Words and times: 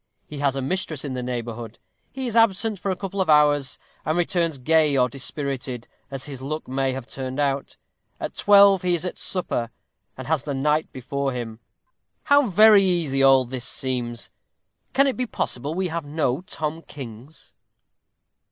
He 0.25 0.39
has 0.39 0.55
a 0.55 0.63
mistress 0.63 1.05
in 1.05 1.13
the 1.13 1.21
neighborhood. 1.21 1.77
He 2.11 2.25
is 2.25 2.35
absent 2.35 2.79
for 2.79 2.89
a 2.89 2.95
couple 2.95 3.21
of 3.21 3.29
hours, 3.29 3.77
and 4.03 4.17
returns 4.17 4.57
gay 4.57 4.97
or 4.97 5.07
dispirited, 5.07 5.87
as 6.09 6.25
his 6.25 6.41
luck 6.41 6.67
may 6.67 6.91
have 6.93 7.05
turned 7.05 7.39
out. 7.39 7.77
At 8.19 8.33
twelve 8.35 8.81
he 8.81 8.95
is 8.95 9.05
at 9.05 9.19
supper, 9.19 9.69
and 10.17 10.25
has 10.25 10.41
the 10.41 10.55
night 10.55 10.91
before 10.91 11.33
him. 11.33 11.59
How 12.23 12.47
very 12.47 12.83
easy 12.83 13.21
all 13.21 13.45
this 13.45 13.65
seems. 13.65 14.31
Can 14.93 15.05
it 15.05 15.17
be 15.17 15.27
possible 15.27 15.75
we 15.75 15.89
have 15.89 16.03
no 16.05 16.41
Tom 16.47 16.81
Kings? 16.81 17.53